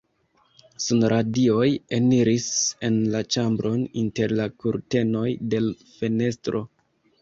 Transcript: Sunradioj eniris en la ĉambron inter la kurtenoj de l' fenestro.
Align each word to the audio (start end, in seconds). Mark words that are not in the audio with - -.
Sunradioj 0.85 1.67
eniris 1.99 2.49
en 2.91 2.99
la 3.13 3.23
ĉambron 3.37 3.81
inter 4.05 4.37
la 4.43 4.51
kurtenoj 4.61 5.31
de 5.55 5.65
l' 5.71 5.81
fenestro. 5.97 6.69